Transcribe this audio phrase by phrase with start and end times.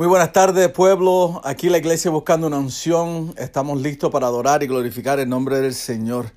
[0.00, 1.42] Muy buenas tardes, pueblo.
[1.44, 3.34] Aquí la iglesia buscando una unción.
[3.36, 6.32] Estamos listos para adorar y glorificar el nombre del Señor.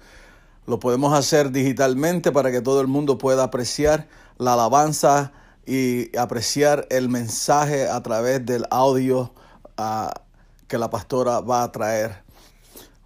[0.67, 5.31] Lo podemos hacer digitalmente para que todo el mundo pueda apreciar la alabanza
[5.65, 9.31] y apreciar el mensaje a través del audio
[9.77, 10.09] uh,
[10.67, 12.21] que la pastora va a traer.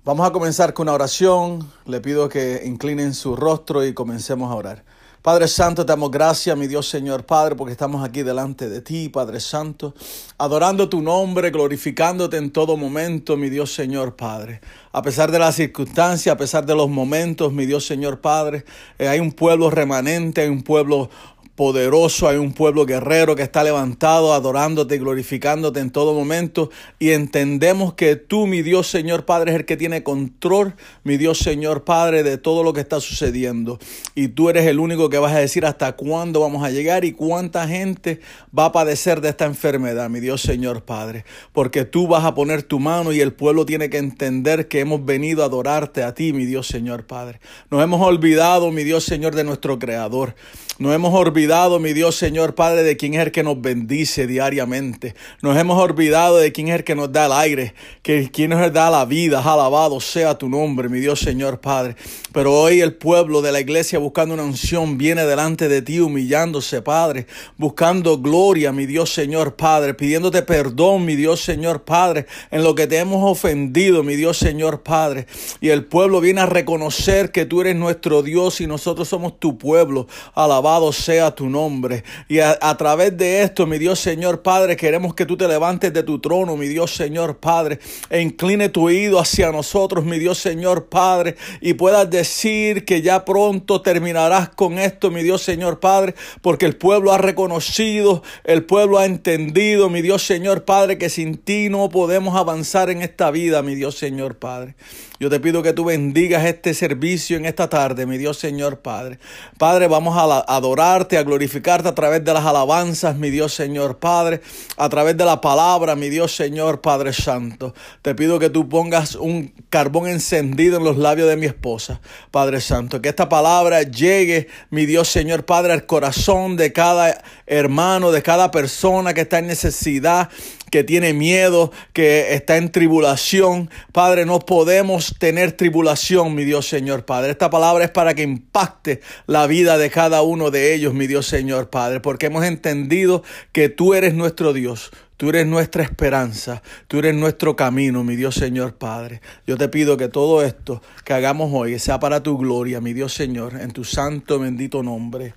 [0.04, 1.72] Vamos a comenzar con una oración.
[1.86, 4.84] Le pido que inclinen su rostro y comencemos a orar.
[5.28, 9.10] Padre Santo, te damos gracias, mi Dios Señor Padre, porque estamos aquí delante de ti,
[9.10, 9.94] Padre Santo,
[10.38, 14.62] adorando tu nombre, glorificándote en todo momento, mi Dios Señor Padre.
[14.94, 18.64] A pesar de las circunstancias, a pesar de los momentos, mi Dios Señor Padre,
[18.98, 21.10] eh, hay un pueblo remanente, hay un pueblo
[21.58, 26.70] poderoso, hay un pueblo guerrero que está levantado, adorándote y glorificándote en todo momento.
[27.00, 31.40] Y entendemos que tú, mi Dios Señor Padre, es el que tiene control, mi Dios
[31.40, 33.80] Señor Padre, de todo lo que está sucediendo.
[34.14, 37.14] Y tú eres el único que vas a decir hasta cuándo vamos a llegar y
[37.14, 38.22] cuánta gente
[38.58, 41.26] va a padecer de esta enfermedad, mi Dios Señor Padre.
[41.54, 45.04] Porque tú vas a poner tu mano y el pueblo tiene que entender que hemos
[45.04, 47.40] venido a adorarte a ti, mi Dios Señor Padre.
[47.72, 50.36] Nos hemos olvidado, mi Dios Señor, de nuestro Creador.
[50.80, 55.16] Nos hemos olvidado, mi Dios Señor Padre, de quién es el que nos bendice diariamente.
[55.42, 58.72] Nos hemos olvidado de quién es el que nos da el aire, que quién nos
[58.72, 59.42] da la vida.
[59.42, 61.96] Alabado sea tu nombre, mi Dios Señor Padre.
[62.32, 66.84] Pero hoy el pueblo de la iglesia buscando una unción viene delante de ti humillándose,
[66.84, 67.26] Padre,
[67.58, 72.86] buscando gloria, mi Dios Señor Padre, pidiéndote perdón, mi Dios Señor Padre, en lo que
[72.86, 75.26] te hemos ofendido, mi Dios Señor Padre.
[75.60, 79.58] Y el pueblo viene a reconocer que tú eres nuestro Dios y nosotros somos tu
[79.58, 80.06] pueblo.
[80.36, 82.04] Alabado sea tu nombre.
[82.28, 86.04] Y a, través de esto, mi Dios Señor Padre, queremos que tú te levantes de
[86.04, 90.88] tu trono, mi Dios Señor Padre, e incline tu oído hacia nosotros, mi Dios Señor
[90.88, 96.66] Padre, y puedas decir que ya pronto terminarás con esto, mi Dios Señor Padre, porque
[96.66, 101.70] el pueblo ha reconocido, el pueblo ha entendido, mi Dios Señor Padre, que sin ti
[101.70, 104.76] no podemos avanzar en esta vida, mi Dios Señor Padre.
[105.20, 109.18] Yo te pido que tú bendigas este servicio en esta tarde, mi Dios Señor Padre.
[109.58, 114.42] Padre, vamos a, adorarte, a glorificarte a través de las alabanzas, mi Dios Señor Padre,
[114.78, 117.74] a través de la palabra, mi Dios Señor Padre Santo.
[118.04, 122.00] Te pido que tú pongas un carbón encendido en los labios de mi esposa,
[122.30, 123.02] Padre Santo.
[123.02, 128.52] Que esta palabra llegue, mi Dios Señor Padre, al corazón de cada hermano, de cada
[128.52, 130.30] persona que está en necesidad
[130.70, 133.70] que tiene miedo, que está en tribulación.
[133.92, 137.32] Padre, no podemos tener tribulación, mi Dios Señor Padre.
[137.32, 141.28] Esta palabra es para que impacte la vida de cada uno de ellos, mi Dios
[141.28, 144.92] Señor Padre, porque hemos entendido que tú eres nuestro Dios.
[145.18, 149.20] Tú eres nuestra esperanza, tú eres nuestro camino, mi Dios Señor Padre.
[149.48, 153.16] Yo te pido que todo esto que hagamos hoy sea para tu gloria, mi Dios
[153.16, 155.34] Señor, en tu santo bendito nombre.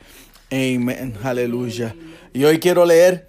[0.50, 1.94] Amén, aleluya.
[2.34, 3.26] Y hoy quiero leer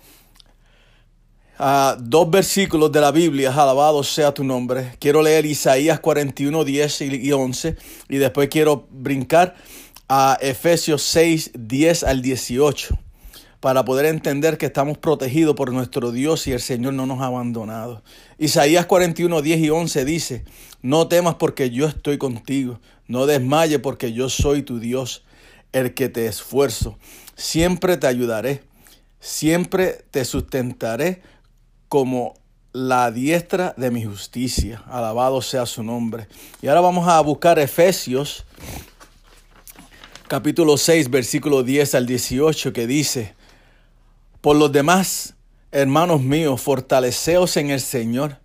[2.00, 4.96] dos versículos de la Biblia, alabado sea tu nombre.
[5.00, 7.76] Quiero leer Isaías 41, 10 y 11
[8.10, 9.56] y después quiero brincar
[10.10, 12.98] a Efesios 6, 10 al 18
[13.60, 17.28] para poder entender que estamos protegidos por nuestro Dios y el Señor no nos ha
[17.28, 18.02] abandonado.
[18.40, 20.46] Isaías 41, 10 y 11 dice,
[20.82, 25.24] no temas porque yo estoy contigo, no desmaye porque yo soy tu Dios,
[25.74, 26.98] el que te esfuerzo,
[27.36, 28.64] siempre te ayudaré,
[29.20, 31.22] siempre te sustentaré
[31.92, 32.36] como
[32.72, 34.82] la diestra de mi justicia.
[34.88, 36.30] Alabado sea su nombre.
[36.62, 38.46] Y ahora vamos a buscar Efesios
[40.30, 43.36] capítulo 6, versículo 10 al 18, que dice,
[44.40, 45.34] por los demás,
[45.74, 48.38] hermanos míos, fortaleceos en el Señor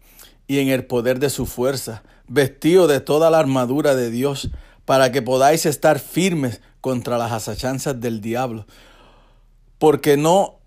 [0.49, 4.51] y en el poder de su fuerza, vestido de toda la armadura de Dios,
[4.85, 8.67] para que podáis estar firmes contra las asachanzas del diablo.
[9.79, 10.56] Porque no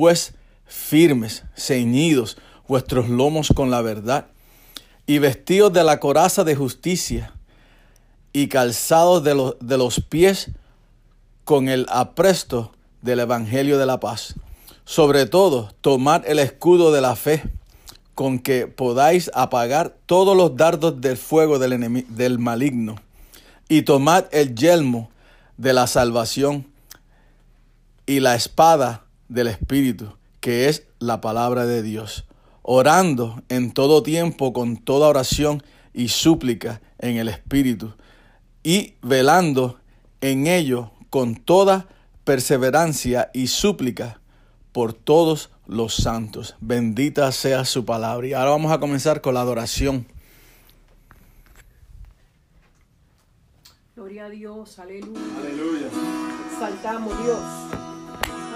[0.00, 0.32] pues
[0.64, 4.28] firmes, ceñidos vuestros lomos con la verdad,
[5.06, 7.34] y vestidos de la coraza de justicia,
[8.32, 10.52] y calzados de, los, de los pies
[11.44, 14.36] con el apresto del Evangelio de la paz.
[14.86, 17.42] Sobre todo, tomad el escudo de la fe,
[18.14, 22.96] con que podáis apagar todos los dardos del fuego del, del maligno,
[23.68, 25.10] y tomad el yelmo
[25.58, 26.66] de la salvación
[28.06, 32.26] y la espada del Espíritu, que es la palabra de Dios,
[32.62, 35.62] orando en todo tiempo con toda oración
[35.94, 37.94] y súplica en el Espíritu,
[38.62, 39.80] y velando
[40.20, 41.88] en ello con toda
[42.24, 44.20] perseverancia y súplica
[44.72, 46.56] por todos los santos.
[46.60, 48.26] Bendita sea su palabra.
[48.26, 50.06] Y ahora vamos a comenzar con la adoración.
[53.96, 55.20] Gloria a Dios, aleluya.
[55.38, 55.88] Aleluya.
[56.58, 57.40] Saltamos Dios.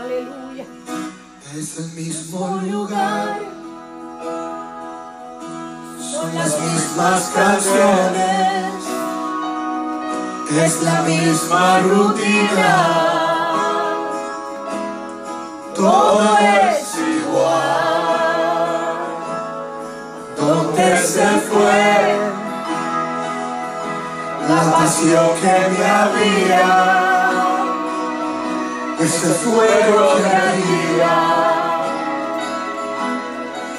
[0.01, 0.44] Aleluya.
[0.57, 3.41] Es el mismo lugar.
[5.99, 8.85] Son las mismas canciones.
[10.53, 13.05] Es la misma rutina.
[15.75, 17.75] Todo es igual.
[20.37, 22.17] ¿Dónde se fue
[24.49, 27.04] la pasión que me había?
[28.99, 31.15] Questo fuego que arriba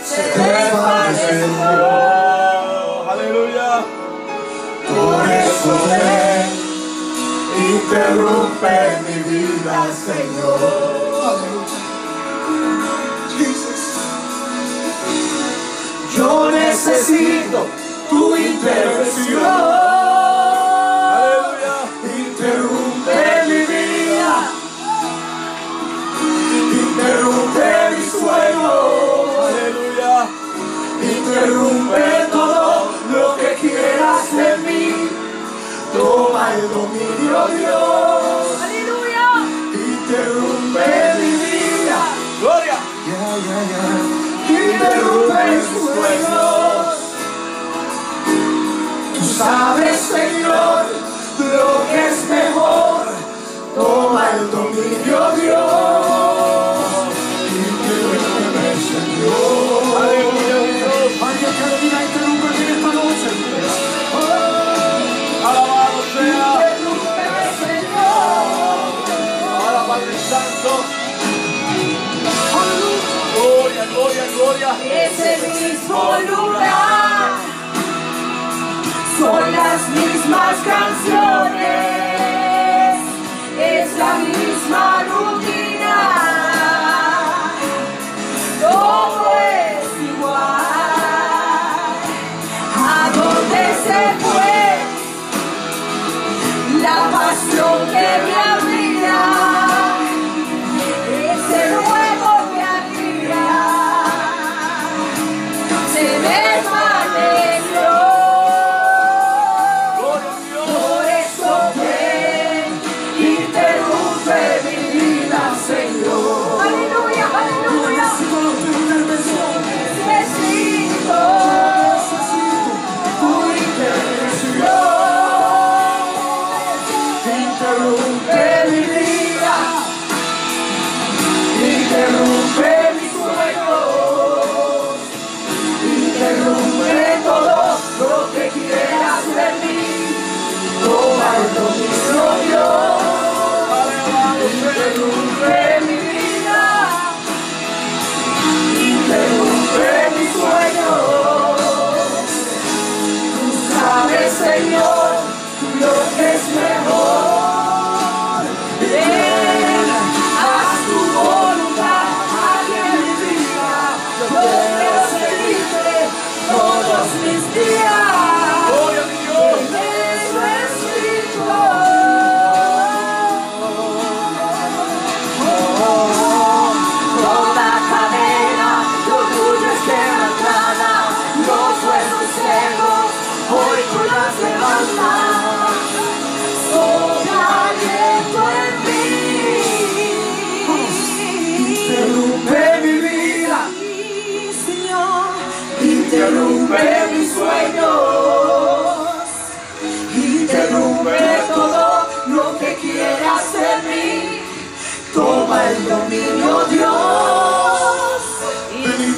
[0.04, 1.46] se desvaneció.
[3.10, 3.70] Aleluya.
[4.88, 6.46] Por eso ven,
[7.72, 8.76] interrumpe
[9.08, 10.60] mi vida, Señor.
[11.30, 11.86] Aleluya.
[16.16, 17.60] Yo necesito
[18.10, 18.95] tu interrupción.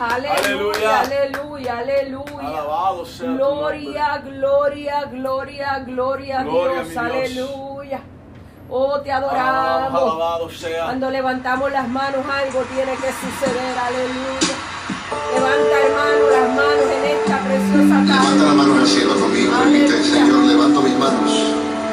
[0.00, 2.48] Aleluya, aleluya, aleluya.
[2.48, 6.96] Alabado sea gloria, gloria, gloria, gloria, a Dios.
[6.96, 8.00] Aleluya.
[8.70, 10.02] Oh, te adoramos.
[10.02, 10.84] Alabado, sea.
[10.86, 13.78] Cuando levantamos las manos, algo tiene que suceder.
[13.78, 14.54] Aleluya.
[15.34, 18.30] Levanta, hermano, las manos en esta preciosa tarde.
[18.30, 19.52] Levanta la mano al cielo conmigo.
[19.52, 21.32] Permite, Señor, levanto mis manos.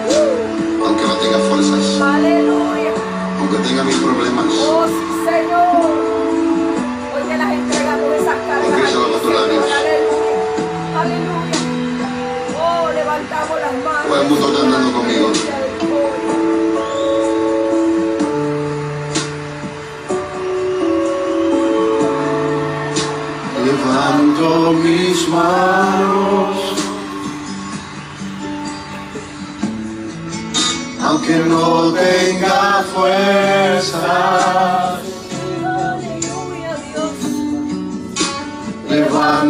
[0.07, 0.85] Uh.
[0.85, 2.01] Aunque no tenga fuerzas.
[2.01, 2.91] Aleluya.
[3.37, 4.45] Aunque tenga mis problemas.
[4.47, 6.06] Oh, sí, Señor.
[9.17, 9.65] nuestros labios.
[14.07, 15.31] Todo el mundo cantando conmigo.
[23.65, 26.57] Levanto mis manos,
[31.01, 34.07] aunque no tenga fuerza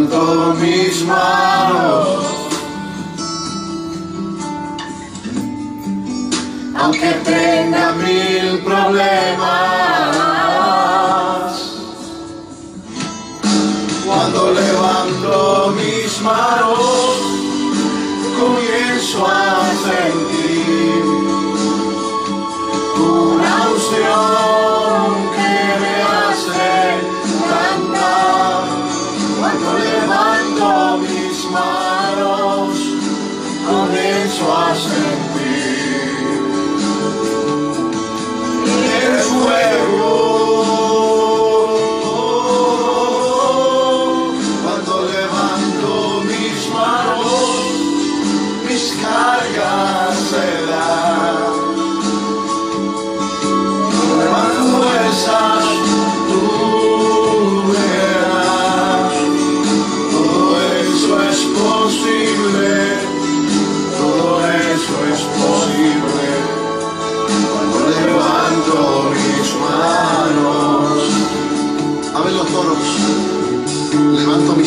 [0.08, 2.08] levanto mis manos,
[6.76, 9.48] aunque tenga mil problemas.
[14.06, 17.18] Cuando levanto mis manos,
[18.40, 20.17] comienzo a hacer.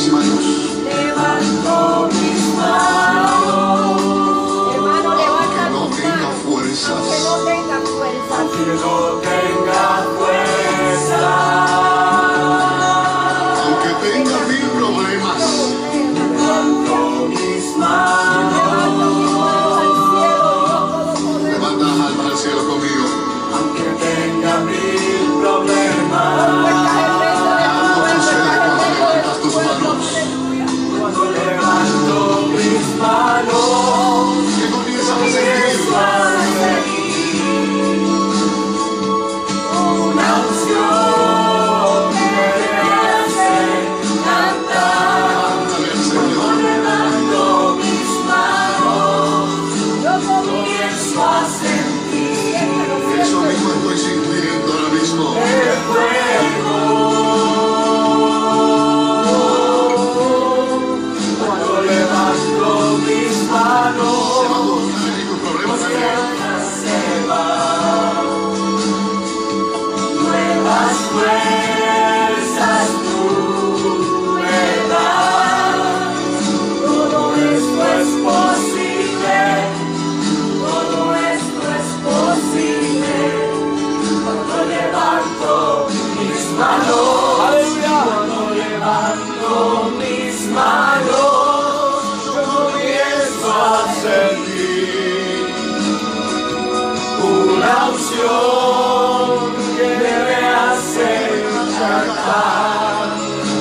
[0.01, 2.20] mis manos.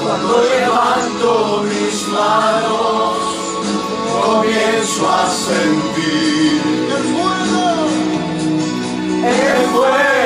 [0.03, 3.17] cuando levanto mis manos,
[4.23, 6.61] comienzo a sentir
[6.95, 7.87] el fuego.
[9.25, 10.18] El fuego.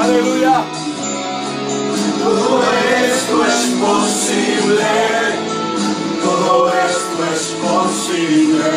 [0.00, 0.64] Aleluya.
[2.22, 2.62] todo
[3.04, 4.88] esto es posible.
[6.24, 8.70] Todo esto es posible.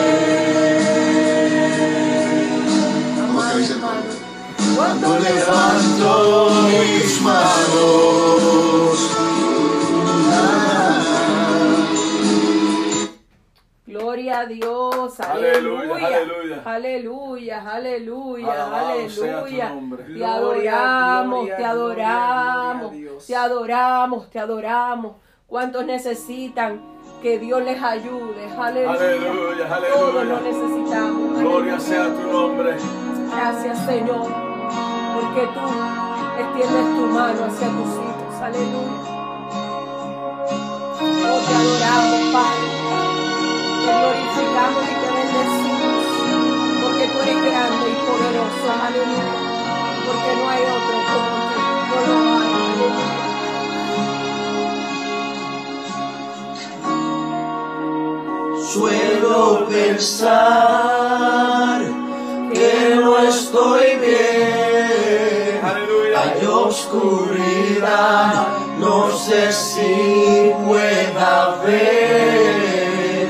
[4.75, 8.63] Cuando levanto mis manos.
[13.85, 17.22] Gloria a Dios, Aleluya, aleluya, aleluya.
[17.59, 18.97] Aleluya, aleluya, Alabado.
[18.97, 22.91] Te Gloria, adoramos, gloria, te adoramos,
[23.27, 25.11] te adoramos, te adoramos.
[25.47, 26.81] ¿Cuántos necesitan
[27.21, 28.45] que Dios les ayude?
[28.57, 28.91] Aleluya.
[28.91, 29.93] Aleluya, aleluya.
[29.93, 31.39] Todos lo necesitamos.
[31.39, 32.75] Gloria sea tu nombre.
[33.31, 34.27] Gracias, Señor,
[35.13, 38.41] porque tú extiendes tu mano hacia tus hijos.
[38.41, 39.12] Aleluya.
[48.83, 49.31] Aleluya.
[50.05, 51.57] Porque no hay otro como tú.
[51.89, 52.51] No lo hay.
[52.73, 53.07] Aleluya.
[58.73, 60.59] Suelo pensar
[62.53, 65.61] que no estoy bien.
[65.63, 66.15] Aleluya.
[66.21, 68.31] Hay oscuridad,
[68.79, 73.27] no sé si pueda ver.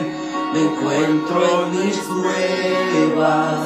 [0.51, 3.62] Me encuentro en mis pruebas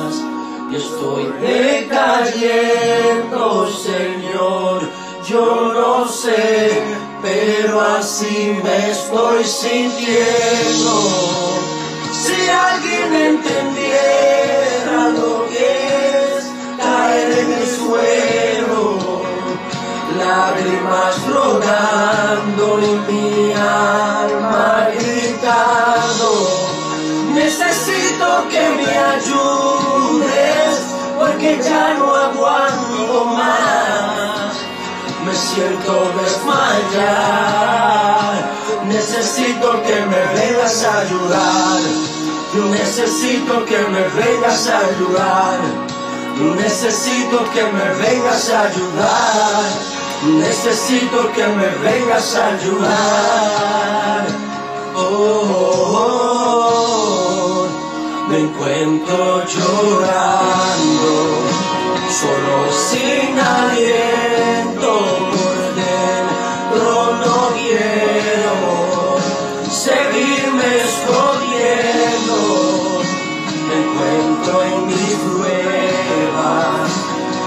[0.70, 2.50] y estoy decayendo,
[3.70, 4.82] Señor.
[5.28, 6.84] Yo no sé,
[7.22, 10.94] pero así me estoy sintiendo.
[12.12, 15.68] Si alguien entendiera lo que
[16.38, 16.46] es
[16.78, 18.82] caer en el suelo,
[20.18, 26.30] lágrimas rodando y mi alma gritando.
[27.34, 29.87] Necesito que me ayudes
[31.64, 34.54] ya no aguanto más.
[35.26, 37.78] Me siento desmayar.
[38.86, 41.80] Necesito que me vengas a ayudar.
[42.54, 45.60] Yo necesito que me vengas a ayudar.
[46.56, 49.64] Necesito que me vengas a ayudar.
[50.24, 54.26] Necesito que me vengas a ayudar.
[54.96, 56.47] Oh, oh, oh.
[58.30, 61.14] Me encuentro llorando,
[62.10, 64.92] solo sin aliento
[65.32, 66.90] por dentro
[67.24, 68.56] no quiero
[69.72, 72.38] seguirme escondiendo.
[73.68, 76.90] Me encuentro en mis pruebas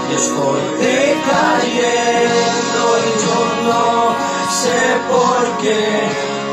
[0.09, 3.37] y estoy decayendo y yo
[3.69, 3.85] no
[4.49, 5.85] sé por qué,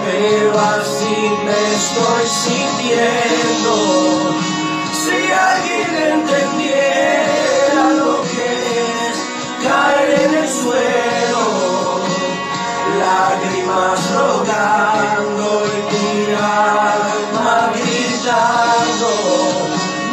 [0.04, 3.27] pero así me estoy sintiendo.
[14.58, 19.10] Y mi alma gritando.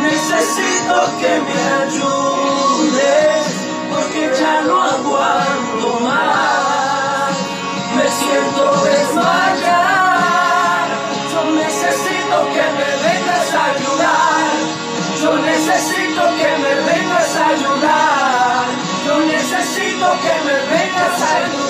[0.02, 3.44] Necesito que me ayudes
[3.92, 7.34] porque ya no aguanto más.
[7.96, 10.06] Me siento desmayar.
[11.32, 14.52] Yo necesito que me vengas a ayudar.
[15.22, 18.66] Yo necesito que me vengas a ayudar.
[19.06, 21.65] Yo necesito que me vengas a ayudar.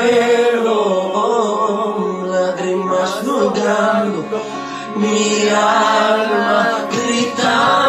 [0.00, 4.24] El suelo, lágrimas rodando,
[4.96, 7.87] mi alma gritando,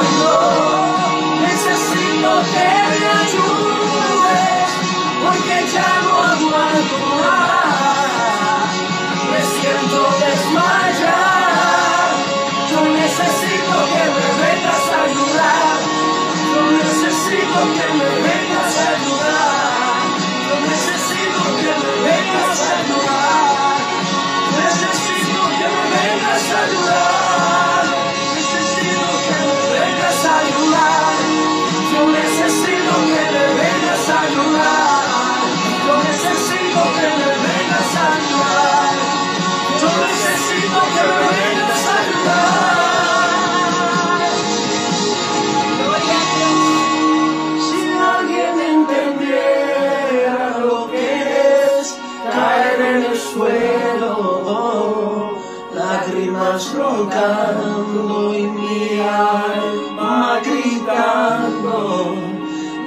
[56.40, 62.16] lágrimas roncando y mi alma gritando,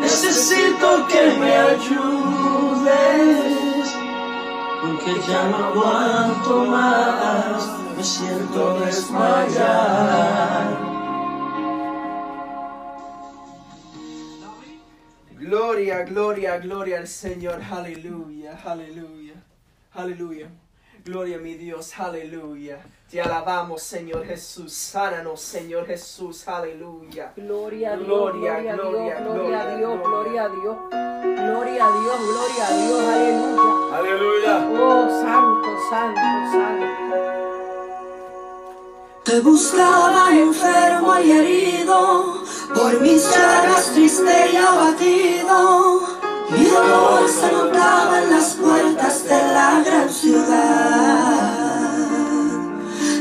[0.01, 1.87] necesito que me ayudes,
[4.81, 10.13] porque ya no aguanto más, me siento desmayar.
[15.39, 17.61] Gloria, gloria, gloria al Señor.
[17.71, 19.35] Aleluya, aleluya,
[19.93, 20.49] aleluya.
[21.05, 22.79] Gloria a mi Dios, aleluya.
[23.11, 24.73] Te alabamos, Señor Jesús.
[24.73, 27.33] Sánanos, Señor Jesús, aleluya.
[27.35, 30.13] Gloria a Dios, Gloria, gloria a Dios, gloria, gloria a Dios, gloria.
[30.13, 30.77] gloria a Dios.
[31.23, 33.97] Gloria a Dios, gloria a Dios, aleluya.
[33.99, 34.69] Aleluya.
[34.81, 36.21] Oh, santo, santo,
[36.53, 36.87] santo.
[39.25, 46.12] Te buscaba enfermo y herido, por mis llagas triste y abatido.
[46.53, 51.73] Mi dolor se notaba en las puertas de la gran ciudad.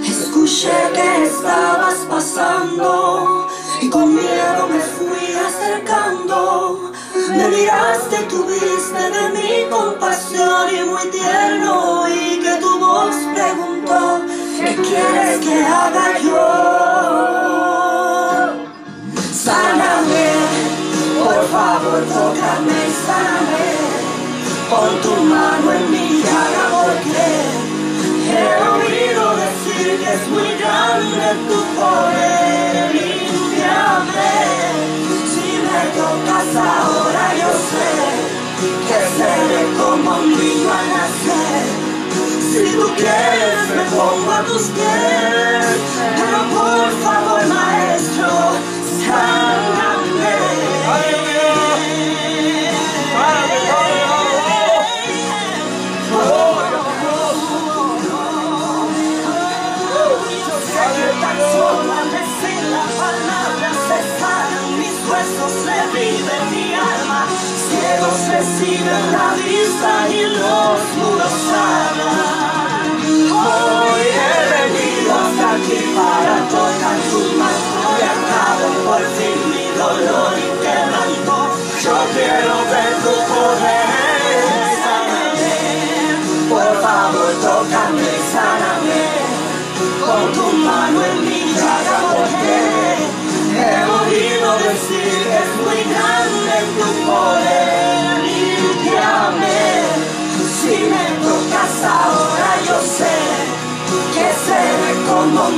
[0.05, 3.47] Escuché que estabas pasando
[3.81, 6.91] y con miedo me fui acercando.
[7.29, 14.21] Me miraste, tuviste de mi compasión y muy tierno y que tu voz preguntó,
[14.59, 17.51] ¿qué quieres que haga yo?
[19.33, 20.27] Sáname,
[21.19, 22.80] por favor, tócame.
[24.71, 27.27] Pon tu mano en mi llaga porque
[28.31, 32.95] he oído decir que es muy grande tu poder.
[32.95, 34.33] Limpiame,
[35.31, 37.91] si me tocas ahora yo sé
[38.87, 41.63] que seré como un niño al nacer.
[42.49, 45.65] Si tú quieres me pongo a tus pies,
[46.15, 47.20] pero por favor
[68.83, 70.20] reciben la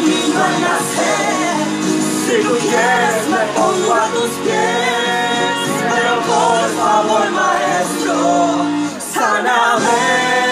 [0.04, 1.56] niño al nacer.
[2.26, 5.56] Si tú quieres me pongo a tus pies,
[5.92, 8.66] pero por favor maestro,
[9.14, 10.43] sáname.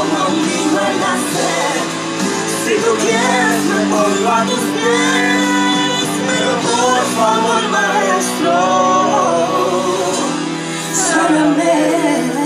[0.00, 1.76] Como un niño al nacer.
[2.64, 8.54] Si tú quieres me pongo a tus pies, pero por favor maestro,
[11.30, 12.39] Gloria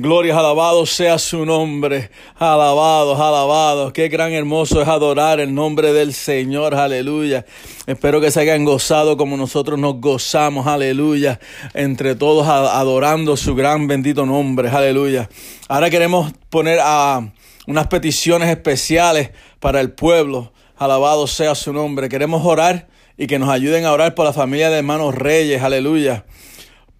[0.00, 2.10] Gloria, alabado sea su nombre.
[2.38, 3.92] Alabado, alabado.
[3.92, 6.74] Qué gran hermoso es adorar el nombre del Señor.
[6.74, 7.44] Aleluya.
[7.86, 10.66] Espero que se hayan gozado como nosotros nos gozamos.
[10.66, 11.38] Aleluya.
[11.74, 14.70] Entre todos adorando su gran bendito nombre.
[14.70, 15.28] Aleluya.
[15.68, 17.30] Ahora queremos poner a
[17.66, 20.50] unas peticiones especiales para el pueblo.
[20.78, 22.08] Alabado sea su nombre.
[22.08, 25.62] Queremos orar y que nos ayuden a orar por la familia de hermanos Reyes.
[25.62, 26.24] Aleluya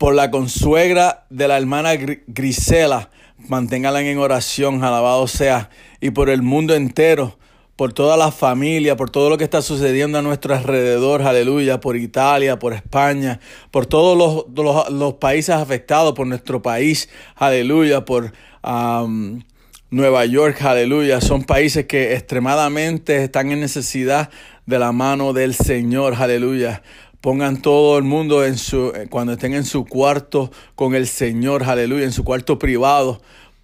[0.01, 3.11] por la consuegra de la hermana Gri- Grisela.
[3.37, 5.69] Manténgala en oración, alabado sea.
[6.01, 7.37] Y por el mundo entero,
[7.77, 11.99] por toda la familia, por todo lo que está sucediendo a nuestro alrededor, aleluya, por
[11.99, 18.33] Italia, por España, por todos los, los- los países afectados, por nuestro país, aleluya, por,
[18.63, 19.43] am,
[19.91, 21.21] Nueva York, aleluya.
[21.21, 24.31] Son países que extremadamente están en necesidad
[24.65, 26.83] de la mano del Señor, aleluya.
[27.21, 32.05] Pongan todo el mundo en su, cuando estén en su cuarto con el Señor, aleluya,
[32.05, 33.21] en su cuarto privado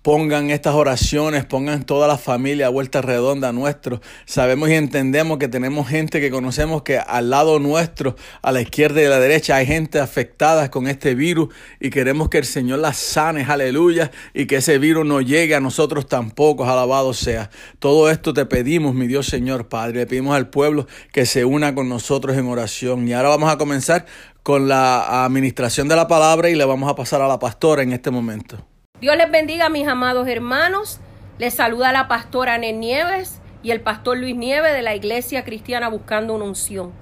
[0.06, 4.00] pongan estas oraciones, pongan toda la familia a vuelta redonda nuestro.
[4.24, 9.02] Sabemos y entendemos que tenemos gente que conocemos que al lado nuestro, a la izquierda
[9.02, 12.78] y a la derecha, hay gente afectada con este virus y queremos que el Señor
[12.78, 17.50] las sane, aleluya, y que ese virus no llegue a nosotros tampoco, alabado sea.
[17.80, 21.74] Todo esto te pedimos, mi Dios Señor Padre, le pedimos al pueblo que se una
[21.74, 23.08] con nosotros en oración.
[23.08, 24.06] Y ahora vamos a comenzar
[24.44, 27.92] con la administración de la palabra y le vamos a pasar a la pastora en
[27.92, 28.64] este momento.
[29.00, 31.00] Dios les bendiga, mis amados hermanos.
[31.38, 35.88] Les saluda la pastora Anel Nieves y el pastor Luis Nieves de la Iglesia Cristiana
[35.88, 36.92] Buscando una Unción.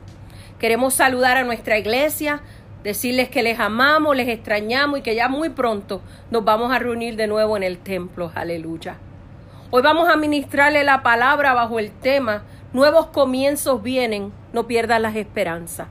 [0.59, 2.40] Queremos saludar a nuestra iglesia,
[2.83, 6.02] decirles que les amamos, les extrañamos y que ya muy pronto
[6.33, 8.33] nos vamos a reunir de nuevo en el templo.
[8.35, 8.96] Aleluya.
[9.70, 12.42] Hoy vamos a ministrarle la palabra bajo el tema
[12.74, 15.87] Nuevos comienzos vienen, no pierdan las esperanzas.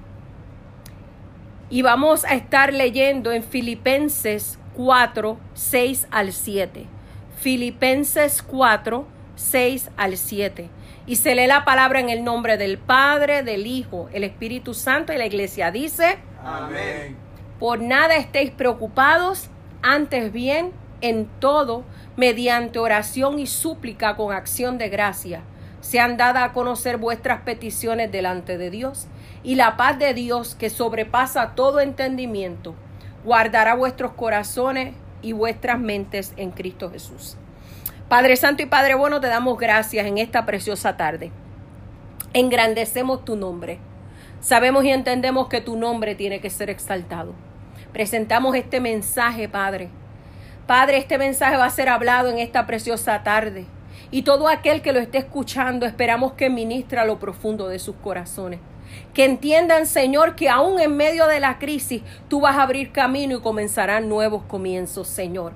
[1.70, 6.86] Y vamos a estar leyendo en Filipenses 4, 6 al 7.
[7.38, 10.70] Filipenses 4, 6 al 7.
[11.06, 15.12] Y se lee la palabra en el nombre del Padre, del Hijo, el Espíritu Santo
[15.14, 17.18] y la iglesia dice, Amén.
[17.60, 19.50] Por nada estéis preocupados,
[19.82, 21.84] antes bien, en todo,
[22.16, 25.42] mediante oración y súplica con acción de gracia,
[25.82, 29.08] sean dadas a conocer vuestras peticiones delante de Dios,
[29.44, 32.76] y la paz de Dios, que sobrepasa todo entendimiento,
[33.24, 37.38] guardará vuestros corazones y vuestras mentes en Cristo Jesús.
[38.10, 41.32] Padre Santo y Padre Bueno, te damos gracias en esta preciosa tarde.
[42.34, 43.80] Engrandecemos tu nombre.
[44.40, 47.34] Sabemos y entendemos que tu nombre tiene que ser exaltado.
[47.94, 49.90] Presentamos este mensaje, Padre.
[50.68, 53.66] Padre, este mensaje va a ser hablado en esta preciosa tarde.
[54.12, 58.60] Y todo aquel que lo esté escuchando, esperamos que ministra lo profundo de sus corazones.
[59.14, 63.38] Que entiendan, Señor, que aún en medio de la crisis tú vas a abrir camino
[63.38, 65.54] y comenzarán nuevos comienzos, Señor.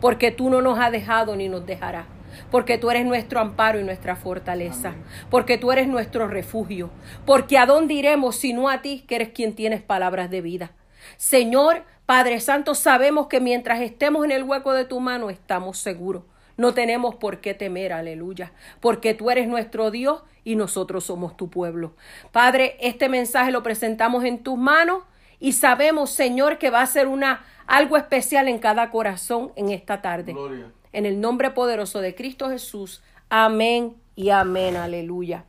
[0.00, 2.06] Porque tú no nos has dejado ni nos dejarás.
[2.50, 4.94] Porque tú eres nuestro amparo y nuestra fortaleza.
[5.30, 6.90] Porque tú eres nuestro refugio.
[7.26, 10.72] Porque a dónde iremos sino a ti, que eres quien tienes palabras de vida.
[11.16, 16.24] Señor, Padre Santo, sabemos que mientras estemos en el hueco de tu mano estamos seguros.
[16.60, 21.48] No tenemos por qué temer, aleluya, porque tú eres nuestro Dios y nosotros somos tu
[21.48, 21.94] pueblo.
[22.32, 25.04] Padre, este mensaje lo presentamos en tus manos
[25.38, 30.02] y sabemos, Señor, que va a ser una algo especial en cada corazón en esta
[30.02, 30.34] tarde.
[30.34, 30.70] Gloria.
[30.92, 33.02] En el nombre poderoso de Cristo Jesús.
[33.30, 35.46] Amén y amén, aleluya.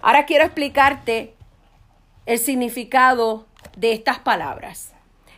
[0.00, 1.34] Ahora quiero explicarte
[2.26, 4.92] el significado de estas palabras.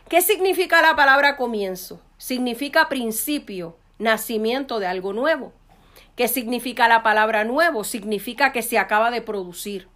[0.09, 2.01] ¿Qué significa la palabra comienzo?
[2.17, 5.53] Significa principio, nacimiento de algo nuevo.
[6.15, 7.83] ¿Qué significa la palabra nuevo?
[7.83, 9.87] Significa que se acaba de producir.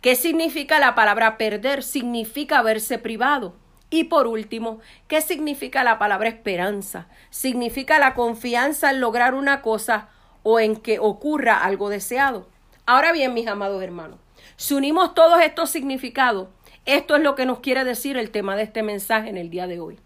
[0.00, 1.82] ¿Qué significa la palabra perder?
[1.82, 3.56] Significa verse privado.
[3.90, 7.08] Y por último, ¿qué significa la palabra esperanza?
[7.30, 10.08] Significa la confianza en lograr una cosa
[10.42, 12.48] o en que ocurra algo deseado.
[12.86, 14.18] Ahora bien, mis amados hermanos,
[14.56, 16.48] si unimos todos estos significados,
[16.86, 19.66] esto es lo que nos quiere decir el tema de este mensaje en el día
[19.66, 19.98] de hoy.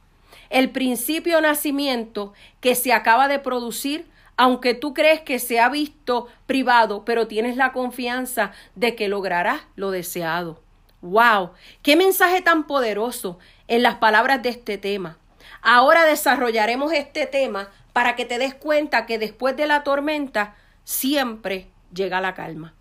[0.51, 4.07] El principio nacimiento que se acaba de producir
[4.39, 9.63] aunque tú crees que se ha visto privado, pero tienes la confianza de que lograrás
[9.75, 10.63] lo deseado.
[11.03, 11.51] ¡Wow!
[11.83, 15.19] ¡Qué mensaje tan poderoso en las palabras de este tema!
[15.61, 21.67] Ahora desarrollaremos este tema para que te des cuenta que después de la tormenta siempre
[21.93, 22.75] llega la calma.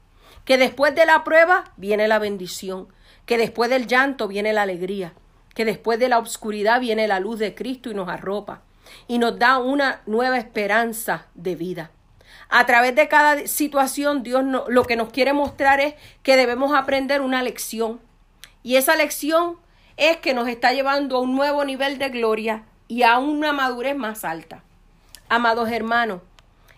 [0.45, 2.87] Que después de la prueba viene la bendición.
[3.25, 5.13] Que después del llanto viene la alegría.
[5.57, 8.61] Que después de la oscuridad viene la luz de Cristo y nos arropa
[9.07, 11.89] y nos da una nueva esperanza de vida.
[12.47, 17.21] A través de cada situación, Dios lo que nos quiere mostrar es que debemos aprender
[17.21, 17.99] una lección.
[18.61, 19.57] Y esa lección
[19.97, 23.95] es que nos está llevando a un nuevo nivel de gloria y a una madurez
[23.95, 24.61] más alta.
[25.27, 26.21] Amados hermanos,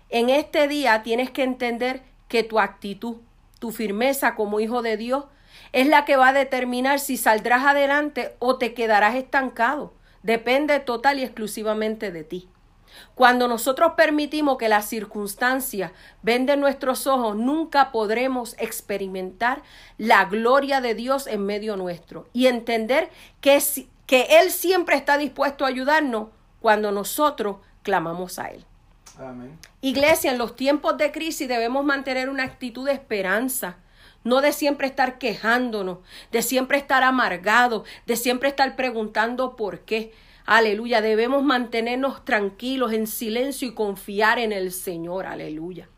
[0.07, 3.17] en este día tienes que entender que tu actitud,
[3.59, 5.25] tu firmeza como hijo de Dios,
[5.71, 9.93] es la que va a determinar si saldrás adelante o te quedarás estancado.
[10.23, 12.49] Depende total y exclusivamente de ti.
[13.15, 19.61] Cuando nosotros permitimos que las circunstancias venden nuestros ojos, nunca podremos experimentar
[19.97, 23.09] la gloria de Dios en medio nuestro y entender
[23.41, 23.61] que,
[24.05, 26.29] que Él siempre está dispuesto a ayudarnos
[26.61, 28.65] cuando nosotros clamamos a Él.
[29.17, 29.57] Amén.
[29.81, 33.77] Iglesia, en los tiempos de crisis debemos mantener una actitud de esperanza,
[34.23, 35.99] no de siempre estar quejándonos,
[36.31, 40.13] de siempre estar amargados, de siempre estar preguntando por qué.
[40.45, 45.25] Aleluya, debemos mantenernos tranquilos en silencio y confiar en el Señor.
[45.25, 45.89] Aleluya.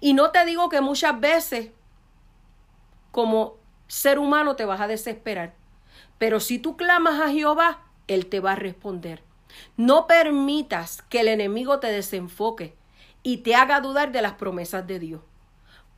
[0.00, 1.70] Y no te digo que muchas veces
[3.10, 5.54] como ser humano te vas a desesperar,
[6.18, 9.22] pero si tú clamas a Jehová, Él te va a responder.
[9.76, 12.74] No permitas que el enemigo te desenfoque
[13.22, 15.22] y te haga dudar de las promesas de Dios,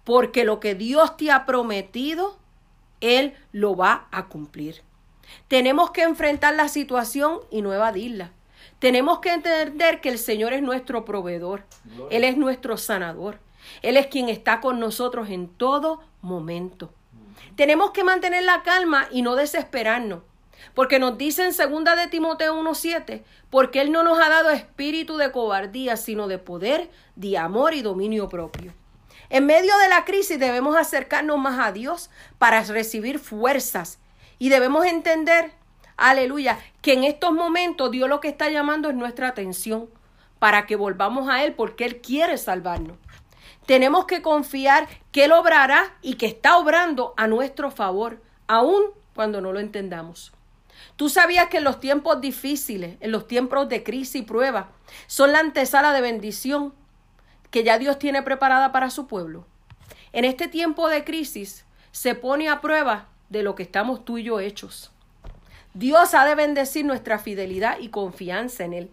[0.07, 2.38] porque lo que Dios te ha prometido,
[3.01, 4.83] Él lo va a cumplir.
[5.49, 8.31] Tenemos que enfrentar la situación y no evadirla.
[8.79, 11.64] Tenemos que entender que el Señor es nuestro proveedor,
[12.09, 13.40] Él es nuestro sanador,
[13.83, 16.92] Él es quien está con nosotros en todo momento.
[17.57, 20.21] Tenemos que mantener la calma y no desesperarnos,
[20.75, 25.16] porque nos dice en segunda de Timoteo 1:7, porque él no nos ha dado espíritu
[25.16, 28.73] de cobardía, sino de poder, de amor y dominio propio.
[29.29, 33.99] En medio de la crisis debemos acercarnos más a Dios para recibir fuerzas
[34.39, 35.53] y debemos entender,
[35.97, 39.89] aleluya, que en estos momentos Dios lo que está llamando es nuestra atención
[40.39, 42.99] para que volvamos a Él porque Él quiere salvarnos.
[43.67, 48.85] Tenemos que confiar que Él obrará y que está obrando a nuestro favor, aun
[49.15, 50.33] cuando no lo entendamos.
[50.95, 54.71] Tú sabías que en los tiempos difíciles, en los tiempos de crisis y prueba,
[55.07, 56.75] son la antesala de bendición
[57.51, 59.47] que ya Dios tiene preparada para su pueblo.
[60.13, 64.25] En este tiempo de crisis se pone a prueba de lo que estamos tú y
[64.25, 64.93] yo hechos.
[65.75, 68.91] Dios ha de bendecir nuestra fidelidad y confianza en Él.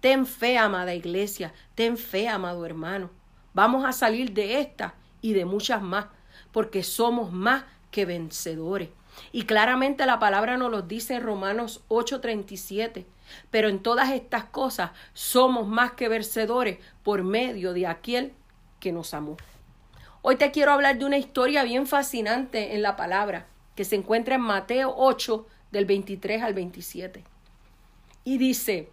[0.00, 3.10] Ten fe, amada iglesia, ten fe, amado hermano.
[3.54, 6.06] Vamos a salir de esta y de muchas más,
[6.52, 8.90] porque somos más que vencedores.
[9.32, 13.06] Y claramente la palabra nos lo dice en Romanos 8:37.
[13.50, 18.32] Pero en todas estas cosas somos más que vencedores por medio de aquel
[18.80, 19.36] que nos amó.
[20.22, 24.36] Hoy te quiero hablar de una historia bien fascinante en la palabra que se encuentra
[24.36, 27.22] en Mateo 8 del 23 al 27.
[28.24, 28.90] Y dice,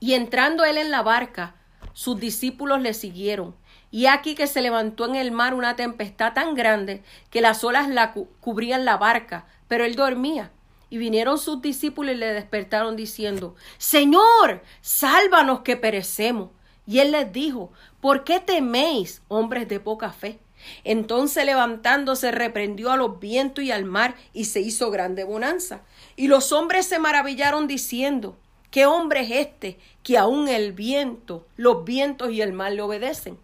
[0.00, 1.54] y entrando él en la barca,
[1.92, 3.54] sus discípulos le siguieron.
[3.90, 7.88] Y aquí que se levantó en el mar una tempestad tan grande que las olas
[7.88, 10.52] la cubrían la barca, pero él dormía.
[10.90, 16.50] Y vinieron sus discípulos y le despertaron diciendo, Señor, sálvanos que perecemos.
[16.86, 20.40] Y él les dijo, ¿por qué teméis, hombres de poca fe?
[20.84, 25.82] Entonces levantándose reprendió a los vientos y al mar y se hizo grande bonanza.
[26.16, 28.36] Y los hombres se maravillaron diciendo,
[28.70, 33.38] ¿qué hombre es este que aun el viento, los vientos y el mar le obedecen?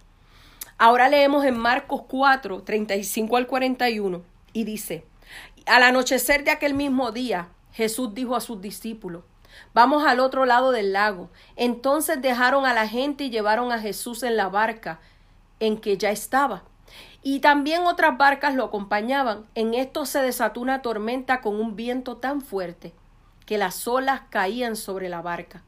[0.79, 5.05] Ahora leemos en Marcos 4, 35 al 41 y dice,
[5.67, 9.25] al anochecer de aquel mismo día, Jesús dijo a sus discípulos,
[9.75, 11.31] Vamos al otro lado del lago.
[11.57, 15.01] Entonces dejaron a la gente y llevaron a Jesús en la barca
[15.61, 16.65] en que ya estaba.
[17.23, 19.47] Y también otras barcas lo acompañaban.
[19.55, 22.93] En esto se desató una tormenta con un viento tan fuerte
[23.45, 25.63] que las olas caían sobre la barca,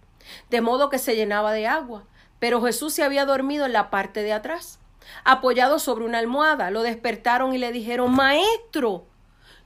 [0.50, 2.04] de modo que se llenaba de agua.
[2.38, 4.78] Pero Jesús se había dormido en la parte de atrás,
[5.24, 6.70] apoyado sobre una almohada.
[6.70, 9.06] Lo despertaron y le dijeron, Maestro,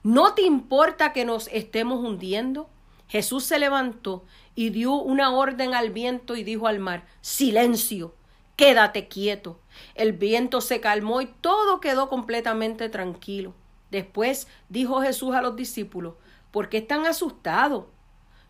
[0.02, 2.68] ¿no te importa que nos estemos hundiendo?
[3.08, 4.24] Jesús se levantó
[4.54, 8.14] y dio una orden al viento y dijo al mar, Silencio,
[8.56, 9.60] quédate quieto.
[9.94, 13.54] El viento se calmó y todo quedó completamente tranquilo.
[13.90, 16.14] Después dijo Jesús a los discípulos,
[16.50, 17.84] ¿por qué están asustados?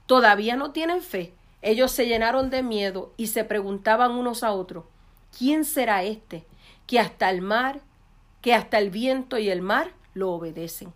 [0.06, 1.34] ¿Todavía no tienen fe?
[1.62, 4.84] Ellos se llenaron de miedo y se preguntaban unos a otros,
[5.36, 6.44] ¿quién será este
[6.86, 7.80] que hasta el mar,
[8.40, 10.92] que hasta el viento y el mar lo obedecen?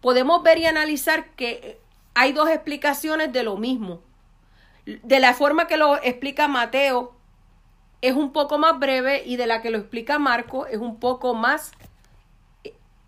[0.00, 1.80] Podemos ver y analizar que
[2.14, 4.00] hay dos explicaciones de lo mismo.
[4.84, 7.14] De la forma que lo explica Mateo
[8.00, 11.34] es un poco más breve y de la que lo explica Marco es un poco
[11.34, 11.72] más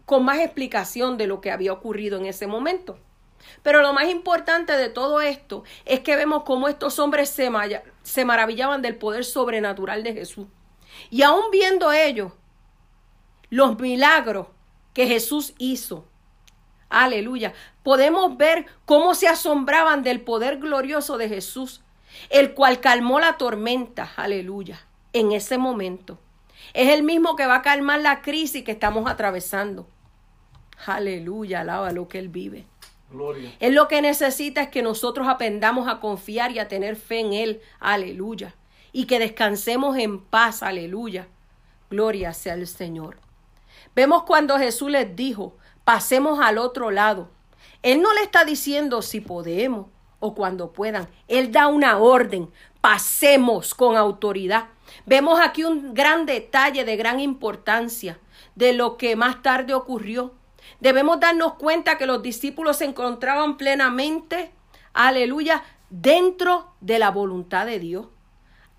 [0.09, 2.99] con más explicación de lo que había ocurrido en ese momento.
[3.63, 7.51] Pero lo más importante de todo esto es que vemos cómo estos hombres se,
[8.03, 10.47] se maravillaban del poder sobrenatural de Jesús.
[11.11, 12.33] Y aún viendo ellos
[13.51, 14.49] los milagros
[14.93, 16.05] que Jesús hizo,
[16.89, 17.53] Aleluya.
[17.83, 21.83] Podemos ver cómo se asombraban del poder glorioso de Jesús,
[22.31, 24.11] el cual calmó la tormenta.
[24.17, 24.81] Aleluya.
[25.13, 26.19] En ese momento.
[26.75, 29.87] Es el mismo que va a calmar la crisis que estamos atravesando.
[30.87, 32.67] Aleluya, alaba lo que Él vive.
[33.11, 33.53] Gloria.
[33.59, 37.33] Él lo que necesita es que nosotros aprendamos a confiar y a tener fe en
[37.33, 37.61] Él.
[37.81, 38.55] Aleluya.
[38.93, 40.63] Y que descansemos en paz.
[40.63, 41.29] Aleluya.
[41.91, 43.19] Gloria sea el Señor.
[43.95, 47.31] Vemos cuando Jesús les dijo, pasemos al otro lado.
[47.83, 49.87] Él no le está diciendo si podemos
[50.21, 51.09] o cuando puedan.
[51.29, 52.51] Él da una orden.
[52.81, 54.67] Pasemos con autoridad.
[55.07, 58.19] Vemos aquí un gran detalle de gran importancia
[58.55, 60.35] de lo que más tarde ocurrió.
[60.81, 64.53] Debemos darnos cuenta que los discípulos se encontraban plenamente,
[64.93, 68.07] aleluya, dentro de la voluntad de Dios.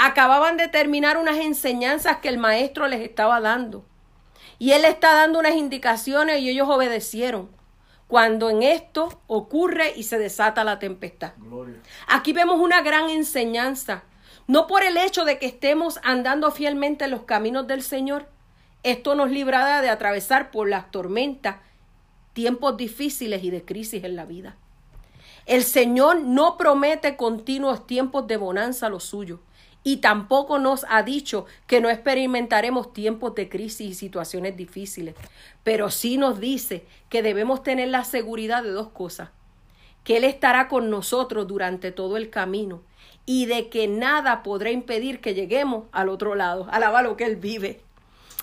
[0.01, 3.83] Acababan de terminar unas enseñanzas que el maestro les estaba dando.
[4.57, 7.49] Y él está dando unas indicaciones y ellos obedecieron.
[8.07, 11.33] Cuando en esto ocurre y se desata la tempestad.
[12.07, 14.03] Aquí vemos una gran enseñanza.
[14.47, 18.29] No por el hecho de que estemos andando fielmente en los caminos del Señor.
[18.83, 21.57] Esto nos librará de atravesar por las tormentas,
[22.31, 24.55] tiempos difíciles y de crisis en la vida.
[25.45, 29.41] El Señor no promete continuos tiempos de bonanza a los suyos
[29.83, 35.15] y tampoco nos ha dicho que no experimentaremos tiempos de crisis y situaciones difíciles,
[35.63, 39.29] pero sí nos dice que debemos tener la seguridad de dos cosas,
[40.03, 42.81] que Él estará con nosotros durante todo el camino.
[43.25, 47.35] Y de que nada podrá impedir que lleguemos al otro lado, alaba lo que Él
[47.35, 47.79] vive.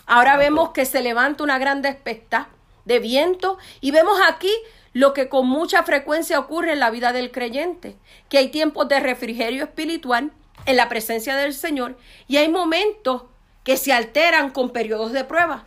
[0.07, 2.49] Ahora vemos que se levanta una gran despesta
[2.87, 3.59] de viento.
[3.82, 4.51] Y vemos aquí
[4.95, 7.97] lo que con mucha frecuencia ocurre en la vida del creyente,
[8.30, 10.32] que hay tiempos de refrigerio espiritual
[10.66, 11.96] en la presencia del Señor
[12.28, 13.22] y hay momentos
[13.64, 15.66] que se alteran con periodos de prueba.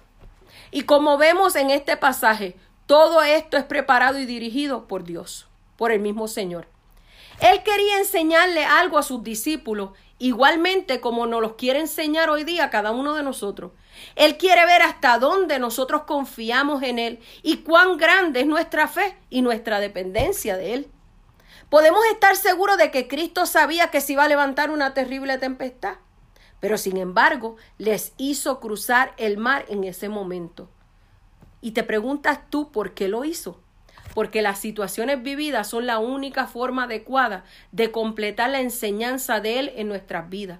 [0.72, 5.48] Y como vemos en este pasaje, todo esto es preparado y dirigido por Dios,
[5.78, 6.68] por el mismo Señor.
[7.42, 12.70] Él quería enseñarle algo a sus discípulos, igualmente como nos los quiere enseñar hoy día
[12.70, 13.72] cada uno de nosotros.
[14.16, 19.18] Él quiere ver hasta dónde nosotros confiamos en Él y cuán grande es nuestra fe
[19.30, 20.92] y nuestra dependencia de Él.
[21.70, 25.98] Podemos estar seguros de que Cristo sabía que se iba a levantar una terrible tempestad,
[26.60, 30.68] pero sin embargo les hizo cruzar el mar en ese momento.
[31.62, 33.62] Y te preguntas tú por qué lo hizo.
[34.16, 39.72] Porque las situaciones vividas son la única forma adecuada de completar la enseñanza de Él
[39.76, 40.60] en nuestras vidas.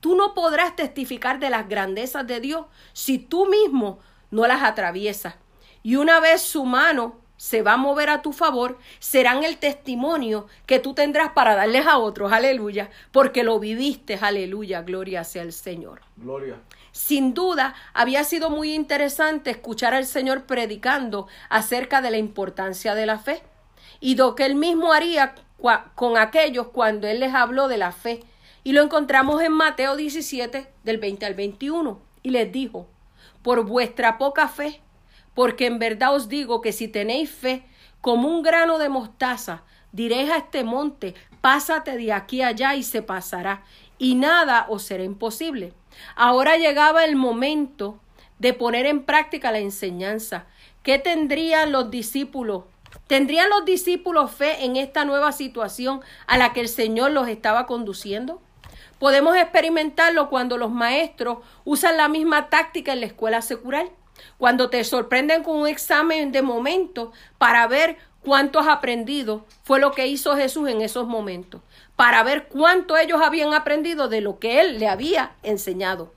[0.00, 4.00] Tú no podrás testificar de las grandezas de Dios si tú mismo
[4.30, 5.36] no las atraviesas.
[5.82, 10.46] Y una vez su mano se va a mover a tu favor, serán el testimonio
[10.66, 15.54] que tú tendrás para darles a otros, aleluya, porque lo viviste, aleluya, gloria sea el
[15.54, 16.02] Señor.
[16.18, 16.60] Gloria.
[16.92, 23.06] Sin duda, había sido muy interesante escuchar al Señor predicando acerca de la importancia de
[23.06, 23.42] la fe
[24.00, 25.34] y lo que él mismo haría
[25.94, 28.20] con aquellos cuando él les habló de la fe
[28.64, 32.02] y lo encontramos en Mateo 17, del 20 al 21.
[32.22, 32.86] Y les dijo,
[33.40, 34.82] por vuestra poca fe,
[35.34, 37.64] porque en verdad os digo que si tenéis fe
[38.00, 39.62] como un grano de mostaza,
[39.92, 43.62] diréis a este monte, pásate de aquí allá y se pasará,
[43.98, 45.74] y nada os será imposible.
[46.16, 47.98] Ahora llegaba el momento
[48.38, 50.46] de poner en práctica la enseñanza.
[50.82, 52.64] ¿Qué tendrían los discípulos?
[53.06, 57.66] ¿Tendrían los discípulos fe en esta nueva situación a la que el Señor los estaba
[57.66, 58.40] conduciendo?
[58.98, 63.86] Podemos experimentarlo cuando los maestros usan la misma táctica en la escuela secular,
[64.38, 69.92] cuando te sorprenden con un examen de momento para ver cuánto has aprendido, fue lo
[69.92, 71.62] que hizo Jesús en esos momentos,
[71.96, 76.12] para ver cuánto ellos habían aprendido de lo que Él le había enseñado.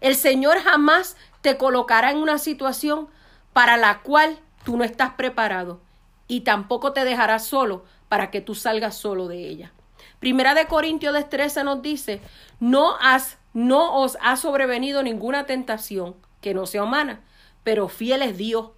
[0.00, 3.08] El Señor jamás te colocará en una situación
[3.52, 5.80] para la cual tú no estás preparado
[6.28, 9.72] y tampoco te dejará solo para que tú salgas solo de ella.
[10.18, 12.20] Primera de Corintios 13 nos dice,
[12.60, 17.20] no, has, no os ha sobrevenido ninguna tentación que no sea humana,
[17.66, 18.68] pero fiel es Dios,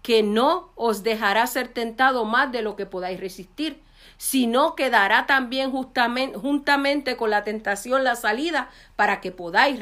[0.00, 3.82] que no os dejará ser tentado más de lo que podáis resistir,
[4.16, 9.80] sino que dará también justamente, juntamente con la tentación la salida para que podáis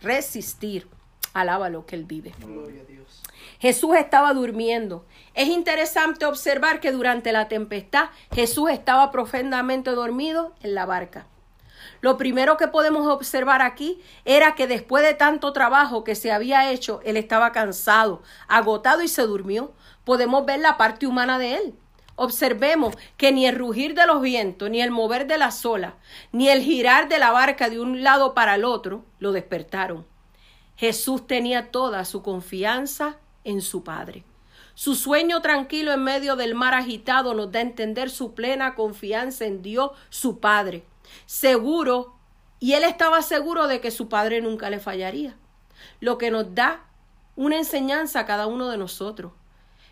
[0.00, 0.88] resistir.
[1.34, 2.32] Alaba lo que Él vive.
[2.38, 3.20] Gloria a Dios.
[3.58, 5.04] Jesús estaba durmiendo.
[5.34, 11.26] Es interesante observar que durante la tempestad Jesús estaba profundamente dormido en la barca.
[12.00, 16.70] Lo primero que podemos observar aquí era que después de tanto trabajo que se había
[16.70, 19.72] hecho, él estaba cansado, agotado y se durmió.
[20.04, 21.74] Podemos ver la parte humana de él.
[22.16, 25.94] Observemos que ni el rugir de los vientos, ni el mover de las olas,
[26.32, 30.06] ni el girar de la barca de un lado para el otro lo despertaron.
[30.76, 34.24] Jesús tenía toda su confianza en su Padre.
[34.74, 39.44] Su sueño tranquilo en medio del mar agitado nos da a entender su plena confianza
[39.44, 40.84] en Dios, su Padre.
[41.26, 42.14] Seguro,
[42.58, 45.36] y él estaba seguro de que su Padre nunca le fallaría.
[46.00, 46.84] Lo que nos da
[47.36, 49.32] una enseñanza a cada uno de nosotros,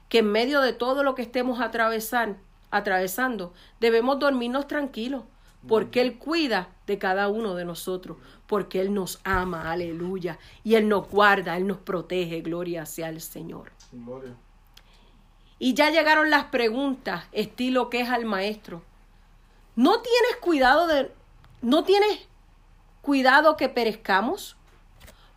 [0.08, 5.24] que en medio de todo lo que estemos atravesando, debemos dormirnos tranquilos,
[5.66, 10.88] porque Él cuida de cada uno de nosotros, porque Él nos ama, aleluya, y Él
[10.88, 13.72] nos guarda, Él nos protege, gloria sea el Señor.
[15.58, 18.82] Y ya llegaron las preguntas, estilo que es al maestro.
[19.78, 21.12] ¿No tienes cuidado de,
[21.62, 22.26] no tienes
[23.00, 24.56] cuidado que perezcamos?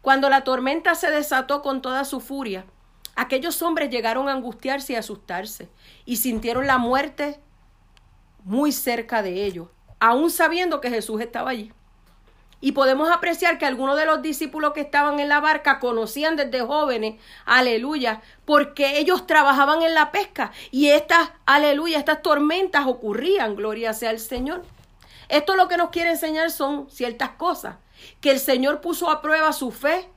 [0.02, 2.66] Cuando la tormenta se desató con toda su furia,
[3.16, 5.70] aquellos hombres llegaron a angustiarse y asustarse
[6.06, 7.40] y sintieron la muerte
[8.44, 9.68] muy cerca de ellos.
[10.00, 11.72] aún sabiendo que Jesús estaba allí.
[12.62, 16.62] Y podemos apreciar que algunos de los discípulos que estaban en la barca conocían desde
[16.62, 23.94] jóvenes, aleluya, porque ellos trabajaban en la pesca y estas, aleluya, estas tormentas ocurrían, gloria
[23.94, 24.64] sea al Señor.
[25.28, 27.78] Esto lo que nos quiere enseñar son ciertas cosas,
[28.20, 30.08] que el Señor puso a prueba su fe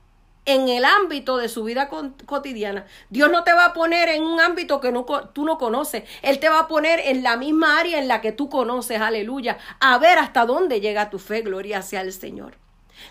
[0.45, 2.85] en el ámbito de su vida cotidiana.
[3.09, 6.03] Dios no te va a poner en un ámbito que no, tú no conoces.
[6.21, 9.57] Él te va a poner en la misma área en la que tú conoces, aleluya,
[9.79, 12.57] a ver hasta dónde llega tu fe, gloria sea al Señor.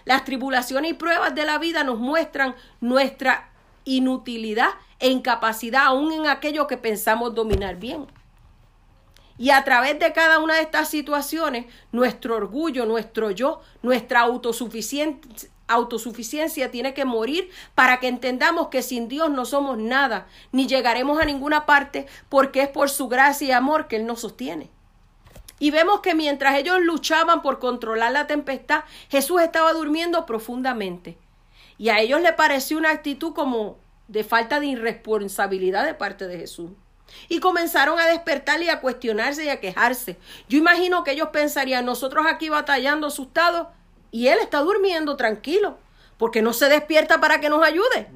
[0.04, 3.50] Las tribulaciones y pruebas de la vida nos muestran nuestra
[3.84, 8.06] inutilidad e incapacidad aún en aquello que pensamos dominar bien.
[9.36, 15.50] Y a través de cada una de estas situaciones, nuestro orgullo, nuestro yo, nuestra autosuficiencia,
[15.68, 21.20] autosuficiencia tiene que morir para que entendamos que sin Dios no somos nada, ni llegaremos
[21.20, 24.70] a ninguna parte, porque es por su gracia y amor que Él nos sostiene.
[25.58, 31.16] Y vemos que mientras ellos luchaban por controlar la tempestad, Jesús estaba durmiendo profundamente.
[31.78, 36.38] Y a ellos le pareció una actitud como de falta de irresponsabilidad de parte de
[36.38, 36.70] Jesús.
[37.28, 40.18] Y comenzaron a despertar y a cuestionarse y a quejarse.
[40.48, 43.68] Yo imagino que ellos pensarían, nosotros aquí batallando asustados,
[44.14, 45.76] y él está durmiendo tranquilo,
[46.18, 48.06] porque no se despierta para que nos ayude.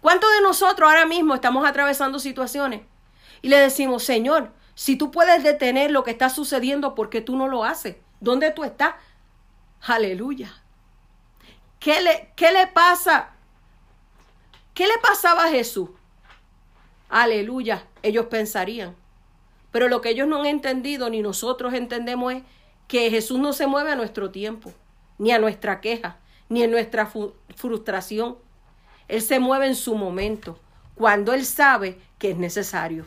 [0.00, 2.82] ¿Cuántos de nosotros ahora mismo estamos atravesando situaciones
[3.40, 7.36] y le decimos, Señor, si tú puedes detener lo que está sucediendo, ¿por qué tú
[7.36, 7.94] no lo haces?
[8.18, 8.96] ¿Dónde tú estás?
[9.82, 10.52] Aleluya.
[11.78, 13.30] ¿Qué le, qué le pasa?
[14.74, 15.90] ¿Qué le pasaba a Jesús?
[17.08, 18.96] Aleluya, ellos pensarían.
[19.70, 22.42] Pero lo que ellos no han entendido, ni nosotros entendemos, es
[22.88, 24.74] que Jesús no se mueve a nuestro tiempo
[25.20, 26.16] ni a nuestra queja,
[26.48, 27.08] ni en nuestra
[27.54, 28.38] frustración.
[29.06, 30.58] Él se mueve en su momento,
[30.94, 33.04] cuando Él sabe que es necesario.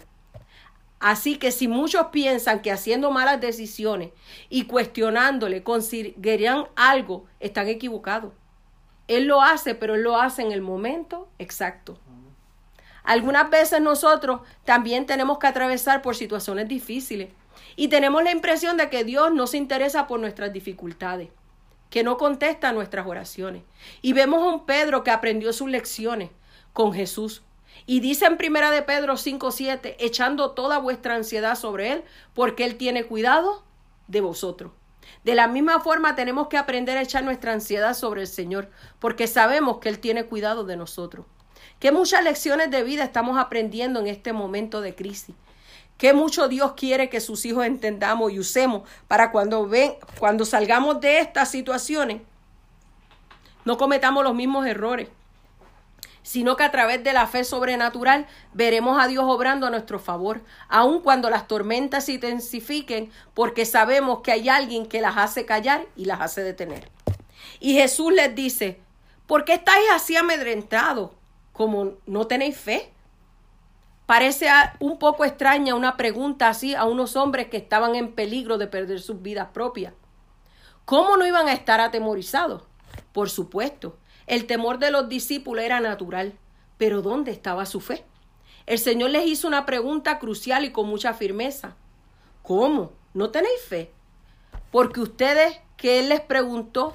[1.00, 4.12] Así que si muchos piensan que haciendo malas decisiones
[4.48, 8.32] y cuestionándole conseguirían algo, están equivocados.
[9.08, 11.98] Él lo hace, pero Él lo hace en el momento exacto.
[13.04, 17.30] Algunas veces nosotros también tenemos que atravesar por situaciones difíciles
[17.76, 21.30] y tenemos la impresión de que Dios no se interesa por nuestras dificultades
[21.94, 23.62] que no contesta nuestras oraciones.
[24.02, 26.32] Y vemos a un Pedro que aprendió sus lecciones
[26.74, 27.44] con Jesús.
[27.86, 32.78] Y dice en primera de Pedro 5:7, echando toda vuestra ansiedad sobre él, porque él
[32.78, 33.64] tiene cuidado
[34.08, 34.72] de vosotros.
[35.24, 39.28] De la misma forma tenemos que aprender a echar nuestra ansiedad sobre el Señor, porque
[39.28, 41.28] sabemos que él tiene cuidado de nosotros.
[41.78, 45.36] Qué muchas lecciones de vida estamos aprendiendo en este momento de crisis.
[46.04, 51.00] Qué mucho Dios quiere que sus hijos entendamos y usemos para cuando ven, cuando salgamos
[51.00, 52.22] de estas situaciones,
[53.64, 55.08] no cometamos los mismos errores,
[56.22, 60.42] sino que a través de la fe sobrenatural veremos a Dios obrando a nuestro favor,
[60.68, 65.86] aun cuando las tormentas se intensifiquen, porque sabemos que hay alguien que las hace callar
[65.96, 66.90] y las hace detener.
[67.62, 68.82] Y Jesús les dice,
[69.26, 71.12] ¿por qué estáis así amedrentados?
[71.54, 72.92] Como no tenéis fe.
[74.06, 74.50] Parece
[74.80, 79.00] un poco extraña una pregunta así a unos hombres que estaban en peligro de perder
[79.02, 79.94] sus vidas propias.
[80.84, 82.64] ¿Cómo no iban a estar atemorizados?
[83.14, 83.98] Por supuesto,
[84.28, 86.34] el temor de los discípulos era natural,
[86.78, 88.04] pero ¿dónde estaba su fe?
[88.66, 91.76] El Señor les hizo una pregunta crucial y con mucha firmeza.
[92.42, 92.92] ¿Cómo?
[93.14, 93.94] ¿No tenéis fe?
[94.72, 96.94] Porque ustedes que Él les preguntó,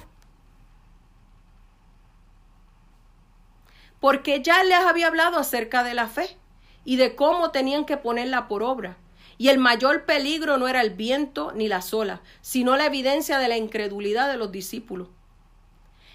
[3.99, 6.37] porque ya les había hablado acerca de la fe
[6.85, 8.97] y de cómo tenían que ponerla por obra.
[9.37, 13.47] Y el mayor peligro no era el viento ni la sola, sino la evidencia de
[13.47, 15.07] la incredulidad de los discípulos.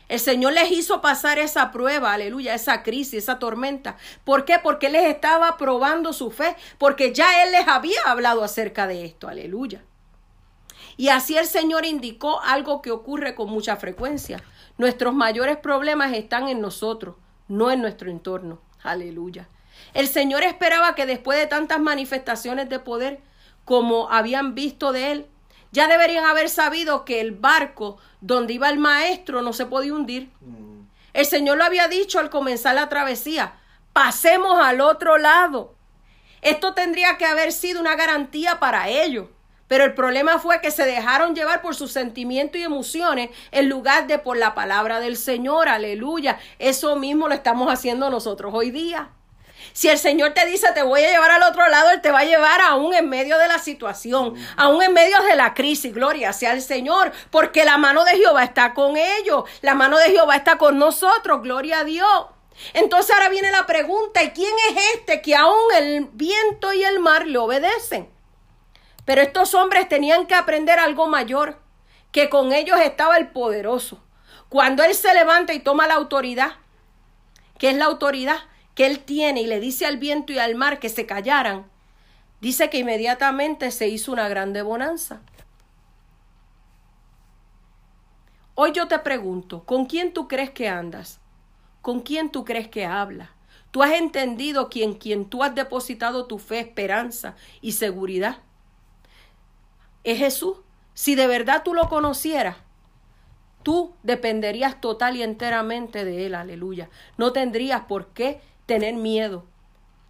[0.08, 3.96] El Señor les hizo pasar esa prueba, aleluya, esa crisis, esa tormenta.
[4.24, 4.58] ¿Por qué?
[4.62, 9.28] Porque les estaba probando su fe, porque ya Él les había hablado acerca de esto,
[9.28, 9.82] aleluya.
[10.96, 14.42] Y así el Señor indicó algo que ocurre con mucha frecuencia.
[14.76, 17.16] Nuestros mayores problemas están en nosotros,
[17.48, 19.48] no en nuestro entorno, aleluya.
[19.94, 23.20] El Señor esperaba que después de tantas manifestaciones de poder
[23.64, 25.26] como habían visto de él,
[25.70, 30.30] ya deberían haber sabido que el barco donde iba el maestro no se podía hundir.
[30.40, 30.82] Mm.
[31.14, 33.54] El Señor lo había dicho al comenzar la travesía,
[33.92, 35.74] pasemos al otro lado.
[36.42, 39.28] Esto tendría que haber sido una garantía para ellos.
[39.66, 44.06] Pero el problema fue que se dejaron llevar por sus sentimientos y emociones en lugar
[44.06, 45.68] de por la palabra del Señor.
[45.68, 46.38] Aleluya.
[46.58, 49.08] Eso mismo lo estamos haciendo nosotros hoy día.
[49.74, 52.20] Si el Señor te dice te voy a llevar al otro lado, Él te va
[52.20, 55.92] a llevar aún en medio de la situación, aún en medio de la crisis.
[55.92, 60.10] Gloria sea el Señor, porque la mano de Jehová está con ellos, la mano de
[60.10, 61.42] Jehová está con nosotros.
[61.42, 62.26] Gloria a Dios.
[62.72, 67.00] Entonces ahora viene la pregunta, ¿y quién es este que aún el viento y el
[67.00, 68.08] mar le obedecen?
[69.04, 71.58] Pero estos hombres tenían que aprender algo mayor.
[72.12, 74.00] que con ellos estaba el poderoso.
[74.48, 76.52] Cuando Él se levanta y toma la autoridad,
[77.58, 78.36] que es la autoridad
[78.74, 81.66] que Él tiene y le dice al viento y al mar que se callaran,
[82.40, 85.22] dice que inmediatamente se hizo una grande bonanza.
[88.56, 91.20] Hoy yo te pregunto, ¿con quién tú crees que andas?
[91.82, 93.30] ¿Con quién tú crees que hablas?
[93.70, 98.38] ¿Tú has entendido quién quien tú has depositado tu fe, esperanza y seguridad?
[100.04, 100.58] Es Jesús.
[100.94, 102.56] Si de verdad tú lo conocieras,
[103.64, 106.88] tú dependerías total y enteramente de Él, aleluya.
[107.16, 109.44] No tendrías por qué tener miedo,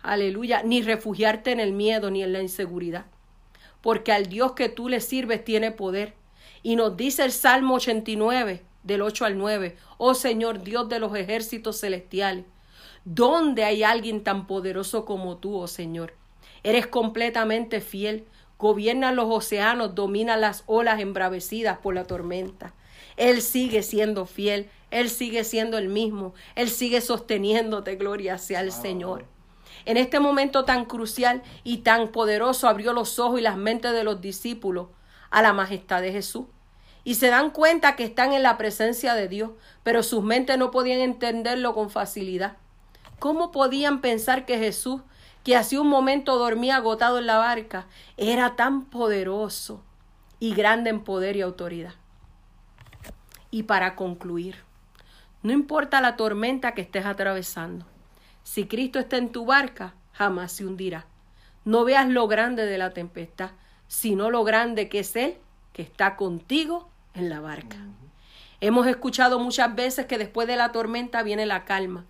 [0.03, 3.07] aleluya, ni refugiarte en el miedo ni en la inseguridad,
[3.81, 6.15] porque al Dios que tú le sirves tiene poder.
[6.63, 11.15] Y nos dice el Salmo 89, del 8 al 9, oh Señor Dios de los
[11.15, 12.45] ejércitos celestiales,
[13.05, 16.15] ¿dónde hay alguien tan poderoso como tú, oh Señor?
[16.63, 18.25] Eres completamente fiel,
[18.65, 22.73] gobiernas los océanos, domina las olas embravecidas por la tormenta.
[23.19, 28.73] Él sigue siendo fiel, Él sigue siendo el mismo, Él sigue sosteniéndote, gloria sea el
[28.73, 29.27] Señor.
[29.85, 34.03] En este momento tan crucial y tan poderoso abrió los ojos y las mentes de
[34.03, 34.89] los discípulos
[35.29, 36.47] a la majestad de Jesús
[37.05, 39.51] y se dan cuenta que están en la presencia de Dios,
[39.83, 42.57] pero sus mentes no podían entenderlo con facilidad.
[43.19, 45.03] ¿Cómo podían pensar que Jesús,
[45.45, 47.87] que hacía un momento dormía agotado en la barca,
[48.17, 49.83] era tan poderoso
[50.41, 51.95] y grande en poder y autoridad?
[53.51, 54.57] Y para concluir,
[55.43, 57.87] no importa la tormenta que estés atravesando,
[58.43, 61.07] si Cristo está en tu barca, jamás se hundirá.
[61.65, 63.51] No veas lo grande de la tempestad,
[63.87, 65.37] sino lo grande que es Él
[65.73, 67.77] que está contigo en la barca.
[68.61, 72.05] Hemos escuchado muchas veces que después de la tormenta viene la calma,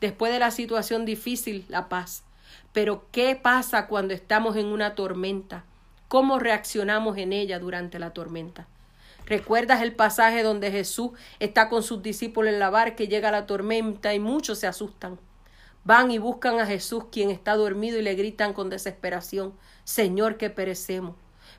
[0.00, 2.25] después de la situación difícil, la paz.
[2.76, 5.64] Pero ¿qué pasa cuando estamos en una tormenta?
[6.08, 8.68] ¿Cómo reaccionamos en ella durante la tormenta?
[9.24, 13.46] ¿Recuerdas el pasaje donde Jesús está con sus discípulos en la barca y llega la
[13.46, 15.18] tormenta y muchos se asustan?
[15.84, 19.54] Van y buscan a Jesús quien está dormido y le gritan con desesperación,
[19.84, 21.16] Señor, que perecemos.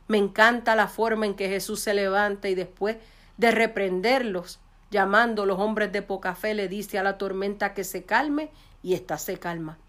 [0.08, 2.98] Me encanta la forma en que Jesús se levanta y después
[3.38, 4.60] de reprenderlos,
[4.92, 8.52] llamando a los hombres de poca fe, le dice a la tormenta que se calme
[8.84, 9.80] y ésta se calma.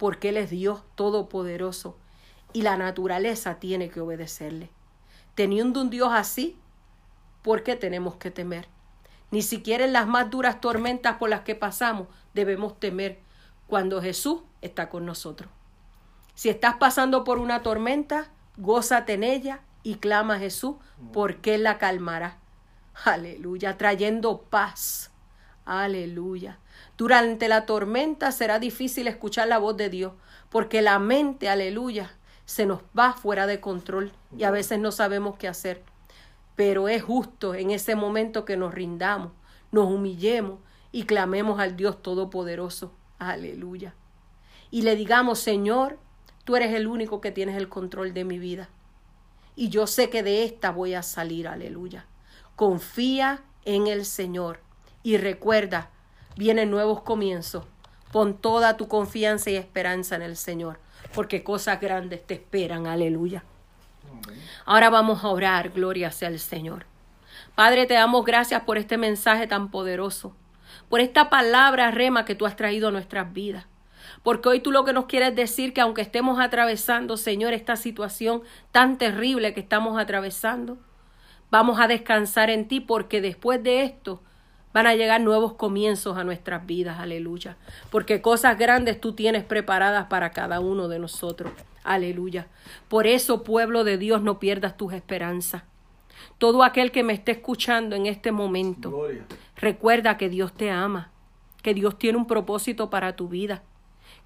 [0.00, 1.98] Porque Él es Dios todopoderoso
[2.54, 4.70] y la naturaleza tiene que obedecerle.
[5.34, 6.58] Teniendo un Dios así,
[7.42, 8.66] ¿por qué tenemos que temer?
[9.30, 13.18] Ni siquiera en las más duras tormentas por las que pasamos debemos temer
[13.66, 15.50] cuando Jesús está con nosotros.
[16.34, 20.76] Si estás pasando por una tormenta, gózate en ella y clama a Jesús
[21.12, 22.38] porque Él la calmará.
[23.04, 25.10] Aleluya, trayendo paz.
[25.66, 26.58] Aleluya.
[27.00, 30.12] Durante la tormenta será difícil escuchar la voz de Dios
[30.50, 35.38] porque la mente, aleluya, se nos va fuera de control y a veces no sabemos
[35.38, 35.82] qué hacer.
[36.56, 39.32] Pero es justo en ese momento que nos rindamos,
[39.72, 40.58] nos humillemos
[40.92, 42.92] y clamemos al Dios Todopoderoso.
[43.18, 43.94] Aleluya.
[44.70, 45.98] Y le digamos, Señor,
[46.44, 48.68] Tú eres el único que tienes el control de mi vida.
[49.56, 52.06] Y yo sé que de esta voy a salir, aleluya.
[52.56, 54.60] Confía en el Señor
[55.02, 55.90] y recuerda,
[56.40, 57.66] vienen nuevos comienzos.
[58.12, 60.80] Pon toda tu confianza y esperanza en el Señor,
[61.14, 63.44] porque cosas grandes te esperan, aleluya.
[64.64, 66.86] Ahora vamos a orar, gloria sea el Señor.
[67.54, 70.34] Padre, te damos gracias por este mensaje tan poderoso,
[70.88, 73.66] por esta palabra rema que tú has traído a nuestras vidas.
[74.22, 78.40] Porque hoy tú lo que nos quieres decir que aunque estemos atravesando, Señor, esta situación
[78.72, 80.78] tan terrible que estamos atravesando,
[81.50, 84.22] vamos a descansar en ti porque después de esto
[84.72, 87.56] van a llegar nuevos comienzos a nuestras vidas, aleluya.
[87.90, 91.52] Porque cosas grandes tú tienes preparadas para cada uno de nosotros,
[91.84, 92.46] aleluya.
[92.88, 95.62] Por eso, pueblo de Dios, no pierdas tus esperanzas.
[96.38, 99.06] Todo aquel que me esté escuchando en este momento,
[99.56, 101.10] recuerda que Dios te ama,
[101.62, 103.62] que Dios tiene un propósito para tu vida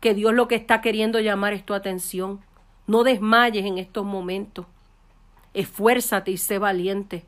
[0.04, 2.40] que Dios lo que está queriendo llamar es tu atención.
[2.86, 4.66] No desmayes en estos momentos.
[5.54, 7.24] Esfuérzate y sé valiente.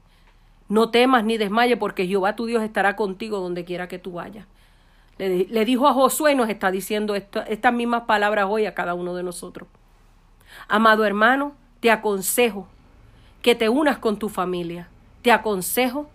[0.68, 4.46] No temas ni desmayes porque Jehová tu Dios estará contigo donde quiera que tú vayas.
[5.18, 9.14] Le, dijo a Josué y nos está diciendo estas mismas palabras hoy a cada uno
[9.14, 9.68] de nosotros.
[10.68, 12.68] Amado hermano, te aconsejo
[13.40, 14.88] que te unas con tu familia.
[15.22, 16.10] Te aconsejo